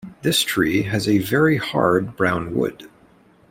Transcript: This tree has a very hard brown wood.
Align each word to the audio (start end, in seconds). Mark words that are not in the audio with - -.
This 0.23 0.41
tree 0.41 0.81
has 0.81 1.07
a 1.07 1.19
very 1.19 1.57
hard 1.57 2.15
brown 2.17 2.55
wood. 2.55 2.89